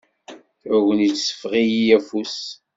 [0.61, 2.37] Tagnit teffeɣ-iyi afus.